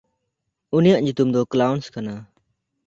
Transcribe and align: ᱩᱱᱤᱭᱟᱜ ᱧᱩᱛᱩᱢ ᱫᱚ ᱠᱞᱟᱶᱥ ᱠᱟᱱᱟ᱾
ᱩᱱᱤᱭᱟᱜ 0.77 1.01
ᱧᱩᱛᱩᱢ 1.03 1.29
ᱫᱚ 1.35 1.41
ᱠᱞᱟᱶᱥ 1.51 1.85
ᱠᱟᱱᱟ᱾ 1.93 2.15